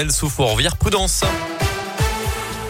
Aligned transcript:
Elle 0.00 0.12
souffre, 0.12 0.44
reviens 0.44 0.70
prudence. 0.70 1.24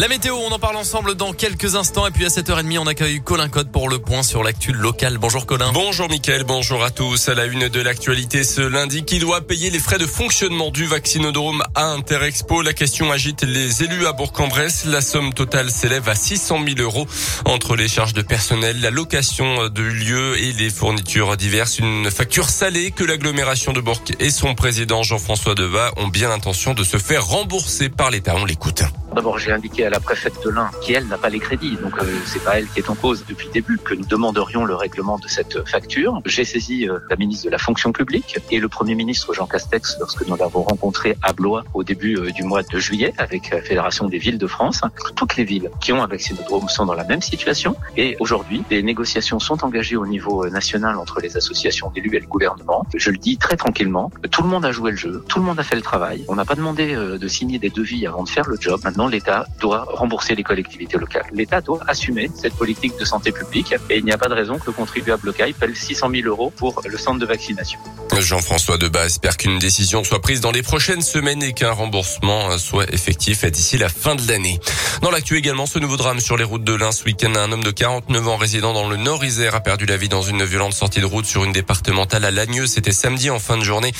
La 0.00 0.08
météo, 0.08 0.34
on 0.34 0.50
en 0.50 0.58
parle 0.58 0.76
ensemble 0.76 1.14
dans 1.14 1.34
quelques 1.34 1.74
instants. 1.74 2.06
Et 2.06 2.10
puis 2.10 2.24
à 2.24 2.28
7h30, 2.28 2.78
on 2.78 2.86
accueille 2.86 3.20
Colin 3.20 3.50
Code 3.50 3.70
pour 3.70 3.90
le 3.90 3.98
point 3.98 4.22
sur 4.22 4.42
l'actu 4.42 4.72
local. 4.72 5.18
Bonjour 5.18 5.44
Colin. 5.44 5.72
Bonjour 5.74 6.08
Mickaël, 6.08 6.44
bonjour 6.44 6.82
à 6.82 6.90
tous. 6.90 7.28
À 7.28 7.34
la 7.34 7.44
une 7.44 7.68
de 7.68 7.80
l'actualité 7.82 8.42
ce 8.42 8.62
lundi, 8.62 9.04
qui 9.04 9.18
doit 9.18 9.42
payer 9.42 9.68
les 9.68 9.78
frais 9.78 9.98
de 9.98 10.06
fonctionnement 10.06 10.70
du 10.70 10.86
vaccinodrome 10.86 11.62
à 11.74 11.88
Interexpo? 11.88 12.62
La 12.62 12.72
question 12.72 13.12
agite 13.12 13.42
les 13.42 13.82
élus 13.82 14.06
à 14.06 14.12
Bourg-en-Bresse. 14.12 14.86
La 14.86 15.02
somme 15.02 15.34
totale 15.34 15.70
s'élève 15.70 16.08
à 16.08 16.14
600 16.14 16.60
000 16.64 16.80
euros 16.80 17.06
entre 17.44 17.76
les 17.76 17.86
charges 17.86 18.14
de 18.14 18.22
personnel, 18.22 18.80
la 18.80 18.88
location 18.88 19.68
de 19.68 19.82
lieux 19.82 20.38
et 20.38 20.54
les 20.54 20.70
fournitures 20.70 21.36
diverses. 21.36 21.78
Une 21.78 22.10
facture 22.10 22.48
salée 22.48 22.90
que 22.90 23.04
l'agglomération 23.04 23.74
de 23.74 23.82
Bourg 23.82 24.00
et 24.18 24.30
son 24.30 24.54
président 24.54 25.02
Jean-François 25.02 25.54
Devat 25.54 25.92
ont 25.98 26.08
bien 26.08 26.30
l'intention 26.30 26.72
de 26.72 26.84
se 26.84 26.96
faire 26.96 27.26
rembourser 27.26 27.90
par 27.90 28.10
l'État. 28.10 28.34
On 28.38 28.46
l'écoute. 28.46 28.82
D'abord, 29.14 29.38
j'ai 29.38 29.52
indiqué 29.52 29.86
à 29.86 29.90
la 29.90 30.00
préfète 30.00 30.34
de 30.44 30.50
l'Ain 30.50 30.70
qui, 30.82 30.92
elle, 30.92 31.06
n'a 31.08 31.18
pas 31.18 31.28
les 31.28 31.40
crédits. 31.40 31.76
Donc, 31.82 31.98
euh, 31.98 32.04
c'est 32.26 32.42
pas 32.42 32.58
elle 32.58 32.68
qui 32.68 32.80
est 32.80 32.90
en 32.90 32.94
cause 32.94 33.24
depuis 33.28 33.48
le 33.48 33.52
début 33.52 33.78
que 33.78 33.94
nous 33.94 34.04
demanderions 34.04 34.64
le 34.64 34.74
règlement 34.74 35.18
de 35.18 35.28
cette 35.28 35.66
facture. 35.68 36.20
J'ai 36.26 36.44
saisi 36.44 36.88
euh, 36.88 36.98
la 37.08 37.16
ministre 37.16 37.46
de 37.46 37.50
la 37.50 37.58
fonction 37.58 37.92
publique 37.92 38.38
et 38.50 38.58
le 38.58 38.68
premier 38.68 38.94
ministre 38.94 39.32
Jean 39.34 39.46
Castex 39.46 39.96
lorsque 39.98 40.26
nous 40.26 40.36
l'avons 40.36 40.62
rencontré 40.62 41.16
à 41.22 41.32
Blois 41.32 41.64
au 41.74 41.84
début 41.84 42.16
euh, 42.16 42.30
du 42.30 42.44
mois 42.44 42.62
de 42.62 42.78
juillet 42.78 43.12
avec 43.18 43.50
la 43.50 43.62
Fédération 43.62 44.08
des 44.08 44.18
villes 44.18 44.38
de 44.38 44.46
France. 44.46 44.80
Toutes 45.16 45.36
les 45.36 45.44
villes 45.44 45.70
qui 45.80 45.92
ont 45.92 46.02
un 46.02 46.06
vaccinodrome 46.06 46.68
sont 46.68 46.86
dans 46.86 46.94
la 46.94 47.04
même 47.04 47.22
situation 47.22 47.76
et 47.96 48.16
aujourd'hui, 48.20 48.62
les 48.70 48.82
négociations 48.82 49.38
sont 49.38 49.64
engagées 49.64 49.96
au 49.96 50.06
niveau 50.06 50.44
euh, 50.44 50.50
national 50.50 50.96
entre 50.96 51.20
les 51.20 51.36
associations 51.36 51.90
d'élus 51.90 52.16
et 52.16 52.20
le 52.20 52.26
gouvernement. 52.26 52.86
Je 52.94 53.10
le 53.10 53.18
dis 53.18 53.36
très 53.36 53.56
tranquillement. 53.56 54.10
Tout 54.30 54.42
le 54.42 54.48
monde 54.48 54.64
a 54.64 54.72
joué 54.72 54.90
le 54.90 54.96
jeu. 54.96 55.24
Tout 55.28 55.38
le 55.38 55.44
monde 55.44 55.58
a 55.58 55.62
fait 55.62 55.76
le 55.76 55.82
travail. 55.82 56.24
On 56.28 56.34
n'a 56.34 56.44
pas 56.44 56.54
demandé 56.54 56.94
euh, 56.94 57.18
de 57.18 57.28
signer 57.28 57.58
des 57.58 57.70
devis 57.70 58.06
avant 58.06 58.24
de 58.24 58.28
faire 58.28 58.48
le 58.48 58.56
job. 58.60 58.80
l'État 59.08 59.46
doit 59.60 59.86
rembourser 59.88 60.34
les 60.34 60.42
collectivités 60.42 60.98
locales. 60.98 61.26
L'État 61.32 61.60
doit 61.60 61.80
assumer 61.86 62.30
cette 62.34 62.54
politique 62.54 62.98
de 62.98 63.04
santé 63.04 63.32
publique 63.32 63.74
et 63.88 63.98
il 63.98 64.04
n'y 64.04 64.12
a 64.12 64.18
pas 64.18 64.28
de 64.28 64.34
raison 64.34 64.58
que 64.58 64.66
le 64.66 64.72
contribuable 64.72 65.26
local 65.26 65.54
paie 65.54 65.74
600 65.74 66.10
000 66.10 66.28
euros 66.28 66.50
pour 66.56 66.82
le 66.84 66.98
centre 66.98 67.18
de 67.18 67.26
vaccination. 67.26 67.78
Jean-François 68.18 68.76
Debat 68.76 69.06
espère 69.06 69.36
qu'une 69.36 69.58
décision 69.58 70.04
soit 70.04 70.20
prise 70.20 70.40
dans 70.40 70.50
les 70.50 70.62
prochaines 70.62 71.02
semaines 71.02 71.42
et 71.42 71.52
qu'un 71.52 71.70
remboursement 71.70 72.58
soit 72.58 72.92
effectif 72.92 73.44
d'ici 73.44 73.78
la 73.78 73.88
fin 73.88 74.14
de 74.14 74.26
l'année. 74.28 74.58
Dans 75.02 75.10
l'actu 75.10 75.36
également, 75.38 75.66
ce 75.66 75.78
nouveau 75.78 75.96
drame 75.96 76.20
sur 76.20 76.36
les 76.36 76.44
routes 76.44 76.64
de 76.64 76.74
l'Ain 76.74 76.92
ce 76.92 77.04
week-end, 77.04 77.34
un 77.34 77.52
homme 77.52 77.62
de 77.62 77.70
49 77.70 78.28
ans 78.28 78.36
résidant 78.36 78.72
dans 78.72 78.88
le 78.88 78.96
Nord-Isère 78.96 79.54
a 79.54 79.60
perdu 79.60 79.86
la 79.86 79.96
vie 79.96 80.08
dans 80.08 80.22
une 80.22 80.44
violente 80.44 80.74
sortie 80.74 81.00
de 81.00 81.06
route 81.06 81.24
sur 81.24 81.44
une 81.44 81.52
départementale 81.52 82.24
à 82.24 82.30
Lagneux. 82.30 82.66
C'était 82.66 82.92
samedi 82.92 83.30
en 83.30 83.38
fin 83.38 83.56
de 83.56 83.64
journée. 83.64 83.92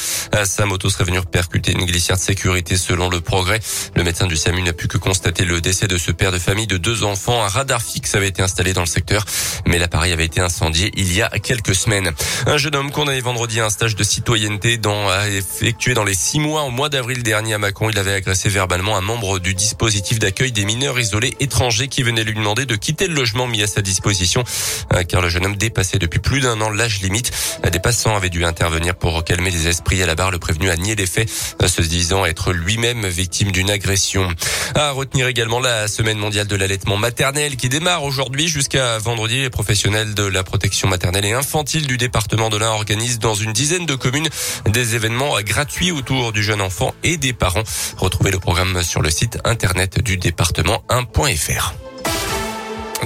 Sa 0.44 0.66
moto 0.66 0.91
serait 0.91 1.05
venue 1.05 1.20
percuter 1.22 1.72
une 1.72 1.84
glissière 1.84 2.16
de 2.16 2.22
sécurité 2.22 2.77
selon 2.77 3.08
le 3.08 3.20
progrès. 3.20 3.61
Le 3.94 4.03
médecin 4.03 4.27
du 4.27 4.36
SAMU 4.36 4.62
n'a 4.62 4.72
pu 4.72 4.88
que 4.88 4.98
constater 4.98 5.44
le 5.44 5.61
décès 5.61 5.86
de 5.86 5.98
ce 5.98 6.12
père 6.12 6.33
de 6.33 6.38
famille 6.38 6.66
de 6.66 6.77
deux 6.77 7.05
enfants. 7.05 7.42
Un 7.42 7.48
radar 7.48 7.83
fixe 7.83 8.14
avait 8.14 8.28
été 8.28 8.42
installé 8.42 8.72
dans 8.72 8.83
le 8.83 8.86
secteur, 8.86 9.25
mais 9.66 9.78
l'appareil 9.78 10.12
avait 10.12 10.27
été 10.27 10.41
incendié 10.41 10.91
il 10.97 11.12
y 11.12 11.22
a 11.22 11.28
quelques 11.28 11.75
semaines. 11.75 12.12
Un 12.47 12.56
jeune 12.56 12.75
homme 12.75 12.91
condamné 12.91 13.20
vendredi 13.20 13.61
à 13.61 13.66
un 13.66 13.70
stage 13.70 13.94
de 13.97 13.99
citoyenneté 14.04 14.76
dans, 14.76 15.08
a 15.08 15.28
effectué 15.28 15.94
dans 15.94 16.04
les 16.04 16.14
six 16.14 16.40
mois 16.40 16.62
au 16.62 16.70
mois 16.70 16.88
d'avril 16.88 17.22
dernier 17.22 17.54
à 17.54 17.58
Macon. 17.58 17.90
Il 17.90 17.98
avait 17.98 18.14
agressé 18.14 18.48
verbalement 18.48 18.96
un 18.96 19.00
membre 19.00 19.38
du 19.38 19.54
dispositif 19.54 20.18
d'accueil 20.18 20.52
des 20.52 20.64
mineurs 20.64 20.98
isolés 20.98 21.34
étrangers 21.40 21.88
qui 21.88 22.02
venait 22.02 22.24
lui 22.24 22.34
demander 22.34 22.66
de 22.66 22.76
quitter 22.76 23.06
le 23.06 23.14
logement 23.14 23.46
mis 23.46 23.62
à 23.62 23.66
sa 23.66 23.82
disposition 23.82 24.44
euh, 24.92 25.02
car 25.04 25.20
le 25.20 25.28
jeune 25.28 25.46
homme 25.46 25.56
dépassait 25.56 25.98
depuis 25.98 26.20
plus 26.20 26.40
d'un 26.40 26.60
an 26.60 26.70
l'âge 26.70 27.00
limite. 27.02 27.32
Des 27.70 27.78
passants 27.78 28.16
avaient 28.16 28.30
dû 28.30 28.44
intervenir 28.44 28.94
pour 28.94 29.24
calmer 29.24 29.50
les 29.50 29.68
esprits 29.68 30.02
à 30.02 30.06
la 30.06 30.14
barre. 30.14 30.30
Le 30.30 30.38
prévenu 30.38 30.70
a 30.70 30.76
nié 30.76 30.94
les 30.94 31.06
faits, 31.06 31.30
euh, 31.62 31.68
se 31.68 31.82
disant 31.82 32.24
être 32.24 32.52
lui-même 32.52 33.06
victime 33.06 33.52
d'une 33.52 33.70
agression. 33.70 34.28
À 34.74 34.90
retenir 34.92 35.26
également 35.26 35.60
la 35.60 35.88
semaine 35.88 36.18
mondiale 36.18 36.46
de 36.46 36.56
l'allaitement 36.56 36.96
maternel 36.96 37.56
qui 37.56 37.68
démarre 37.68 38.04
aujourd'hui 38.04 38.48
jusqu'à 38.48 38.98
vendredi. 38.98 39.42
Les 39.42 39.50
professionnels 39.50 40.14
de 40.14 40.24
la 40.24 40.42
protection 40.42 40.88
maternelle 40.88 41.25
et 41.25 41.32
infantile 41.32 41.86
du 41.86 41.96
département 41.96 42.48
de 42.48 42.56
l'Ain 42.56 42.70
organisent 42.70 43.19
dans 43.19 43.34
une 43.34 43.52
dizaine 43.52 43.86
de 43.86 43.89
communes 43.96 44.28
des 44.66 44.94
événements 44.94 45.40
gratuits 45.42 45.92
autour 45.92 46.32
du 46.32 46.42
jeune 46.42 46.60
enfant 46.60 46.94
et 47.02 47.16
des 47.16 47.32
parents. 47.32 47.64
Retrouvez 47.96 48.30
le 48.30 48.38
programme 48.38 48.82
sur 48.82 49.02
le 49.02 49.10
site 49.10 49.38
internet 49.44 50.02
du 50.02 50.16
département 50.16 50.82
1.fr. 50.88 51.89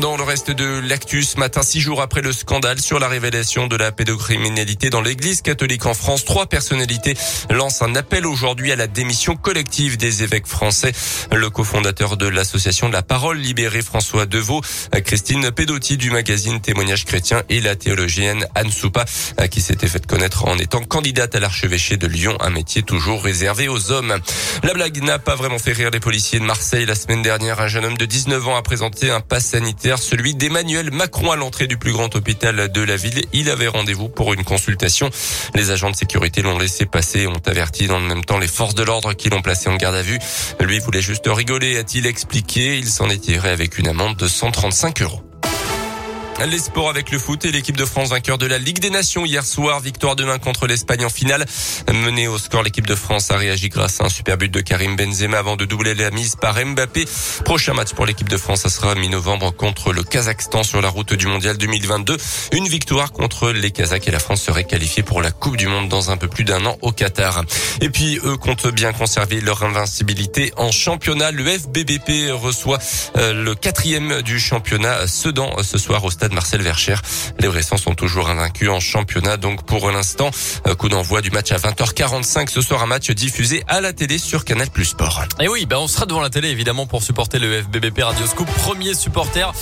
Dans 0.00 0.16
le 0.16 0.24
reste 0.24 0.50
de 0.50 0.80
l'actu 0.80 1.22
ce 1.22 1.38
matin, 1.38 1.62
six 1.62 1.80
jours 1.80 2.02
après 2.02 2.20
le 2.20 2.32
scandale 2.32 2.80
sur 2.80 2.98
la 2.98 3.06
révélation 3.06 3.68
de 3.68 3.76
la 3.76 3.92
pédocriminalité 3.92 4.90
dans 4.90 5.00
l'église 5.00 5.40
catholique 5.40 5.86
en 5.86 5.94
France, 5.94 6.24
trois 6.24 6.46
personnalités 6.46 7.14
lancent 7.48 7.82
un 7.82 7.94
appel 7.94 8.26
aujourd'hui 8.26 8.72
à 8.72 8.76
la 8.76 8.88
démission 8.88 9.36
collective 9.36 9.96
des 9.96 10.24
évêques 10.24 10.48
français. 10.48 10.92
Le 11.32 11.48
cofondateur 11.48 12.16
de 12.16 12.26
l'association 12.26 12.88
de 12.88 12.92
la 12.92 13.02
parole 13.02 13.38
libérée, 13.38 13.82
François 13.82 14.26
Deveau, 14.26 14.62
Christine 15.04 15.52
Pedotti 15.52 15.96
du 15.96 16.10
magazine 16.10 16.60
Témoignage 16.60 17.04
chrétien 17.04 17.44
et 17.48 17.60
la 17.60 17.76
théologienne 17.76 18.46
Anne 18.56 18.72
Soupa, 18.72 19.04
qui 19.48 19.60
s'était 19.60 19.88
fait 19.88 20.04
connaître 20.04 20.46
en 20.46 20.58
étant 20.58 20.82
candidate 20.82 21.36
à 21.36 21.40
l'archevêché 21.40 21.96
de 21.96 22.08
Lyon, 22.08 22.36
un 22.40 22.50
métier 22.50 22.82
toujours 22.82 23.22
réservé 23.22 23.68
aux 23.68 23.92
hommes. 23.92 24.18
La 24.64 24.74
blague 24.74 25.02
n'a 25.02 25.20
pas 25.20 25.36
vraiment 25.36 25.58
fait 25.58 25.72
rire 25.72 25.90
les 25.90 26.00
policiers 26.00 26.40
de 26.40 26.44
Marseille. 26.44 26.84
La 26.84 26.96
semaine 26.96 27.22
dernière, 27.22 27.60
un 27.60 27.68
jeune 27.68 27.84
homme 27.84 27.96
de 27.96 28.06
19 28.06 28.48
ans 28.48 28.56
a 28.56 28.62
présenté 28.62 29.10
un 29.10 29.20
pass 29.20 29.46
sanitaire 29.46 29.83
celui 29.96 30.34
d'Emmanuel 30.34 30.90
Macron 30.90 31.30
à 31.30 31.36
l'entrée 31.36 31.66
du 31.66 31.76
plus 31.76 31.92
grand 31.92 32.14
hôpital 32.16 32.70
de 32.72 32.80
la 32.80 32.96
ville. 32.96 33.24
Il 33.32 33.50
avait 33.50 33.68
rendez-vous 33.68 34.08
pour 34.08 34.32
une 34.32 34.42
consultation. 34.42 35.10
Les 35.54 35.70
agents 35.70 35.90
de 35.90 35.96
sécurité 35.96 36.42
l'ont 36.42 36.58
laissé 36.58 36.86
passer 36.86 37.26
ont 37.26 37.42
averti 37.46 37.86
dans 37.86 38.00
le 38.00 38.06
même 38.06 38.24
temps 38.24 38.38
les 38.38 38.48
forces 38.48 38.74
de 38.74 38.82
l'ordre 38.82 39.12
qui 39.12 39.28
l'ont 39.28 39.42
placé 39.42 39.68
en 39.68 39.76
garde 39.76 39.96
à 39.96 40.02
vue. 40.02 40.18
Lui 40.60 40.78
voulait 40.78 41.02
juste 41.02 41.26
rigoler, 41.26 41.76
a-t-il 41.76 42.06
expliqué. 42.06 42.78
Il 42.78 42.88
s'en 42.88 43.10
est 43.10 43.18
tiré 43.18 43.50
avec 43.50 43.78
une 43.78 43.88
amende 43.88 44.16
de 44.16 44.26
135 44.26 45.02
euros. 45.02 45.33
Les 46.40 46.58
sports 46.58 46.90
avec 46.90 47.10
le 47.12 47.18
foot 47.18 47.44
et 47.44 47.52
l'équipe 47.52 47.76
de 47.76 47.84
France 47.84 48.10
vainqueur 48.10 48.38
de 48.38 48.46
la 48.46 48.58
Ligue 48.58 48.80
des 48.80 48.90
Nations 48.90 49.24
hier 49.24 49.46
soir. 49.46 49.80
Victoire 49.80 50.16
demain 50.16 50.38
contre 50.38 50.66
l'Espagne 50.66 51.04
en 51.04 51.08
finale. 51.08 51.46
Menée 51.88 52.26
au 52.26 52.38
score, 52.38 52.64
l'équipe 52.64 52.86
de 52.86 52.96
France 52.96 53.30
a 53.30 53.36
réagi 53.36 53.68
grâce 53.68 54.00
à 54.00 54.06
un 54.06 54.08
super 54.08 54.36
but 54.36 54.52
de 54.52 54.60
Karim 54.60 54.96
Benzema 54.96 55.38
avant 55.38 55.56
de 55.56 55.64
doubler 55.64 55.94
la 55.94 56.10
mise 56.10 56.34
par 56.36 56.56
Mbappé. 56.56 57.06
Prochain 57.44 57.72
match 57.72 57.94
pour 57.94 58.04
l'équipe 58.04 58.28
de 58.28 58.36
France, 58.36 58.62
ça 58.62 58.68
sera 58.68 58.94
mi-novembre 58.96 59.52
contre 59.52 59.92
le 59.92 60.02
Kazakhstan 60.02 60.64
sur 60.64 60.82
la 60.82 60.88
route 60.88 61.14
du 61.14 61.28
Mondial 61.28 61.56
2022. 61.56 62.16
Une 62.52 62.66
victoire 62.66 63.12
contre 63.12 63.50
les 63.50 63.70
Kazakhs 63.70 64.08
et 64.08 64.10
la 64.10 64.18
France 64.18 64.42
serait 64.42 64.64
qualifiée 64.64 65.04
pour 65.04 65.22
la 65.22 65.30
Coupe 65.30 65.56
du 65.56 65.68
Monde 65.68 65.88
dans 65.88 66.10
un 66.10 66.16
peu 66.16 66.28
plus 66.28 66.44
d'un 66.44 66.66
an 66.66 66.76
au 66.82 66.90
Qatar. 66.90 67.44
Et 67.80 67.88
puis, 67.88 68.18
eux 68.24 68.36
comptent 68.36 68.66
bien 68.66 68.92
conserver 68.92 69.40
leur 69.40 69.62
invincibilité 69.62 70.52
en 70.56 70.72
championnat. 70.72 71.30
Le 71.30 71.46
FBBP 71.46 72.32
reçoit 72.32 72.80
euh, 73.16 73.32
le 73.32 73.54
quatrième 73.54 74.20
du 74.22 74.40
championnat 74.40 75.06
Sedan 75.06 75.62
ce 75.62 75.78
soir 75.78 76.04
au 76.04 76.10
stade 76.10 76.23
de 76.28 76.34
Marcel 76.34 76.62
Vercher. 76.62 76.96
Les 77.38 77.48
Bressans 77.48 77.76
sont 77.76 77.94
toujours 77.94 78.28
invaincus 78.28 78.68
en 78.68 78.80
championnat. 78.80 79.36
Donc 79.36 79.64
pour 79.64 79.90
l'instant, 79.90 80.30
euh, 80.66 80.74
coup 80.74 80.88
d'envoi 80.88 81.20
du 81.20 81.30
match 81.30 81.52
à 81.52 81.56
20h45. 81.56 82.48
Ce 82.48 82.60
soir, 82.60 82.82
un 82.82 82.86
match 82.86 83.10
diffusé 83.10 83.62
à 83.68 83.80
la 83.80 83.92
télé 83.92 84.18
sur 84.18 84.44
Canal 84.44 84.68
Plus 84.70 84.86
Sport. 84.86 85.24
Et 85.40 85.48
oui, 85.48 85.66
ben 85.66 85.78
on 85.78 85.88
sera 85.88 86.06
devant 86.06 86.20
la 86.20 86.30
télé 86.30 86.48
évidemment 86.48 86.86
pour 86.86 87.02
supporter 87.02 87.38
le 87.38 87.62
FBBP 87.62 88.02
Radio 88.02 88.26
Scoop, 88.26 88.48
premier 88.58 88.94
supporter 88.94 89.52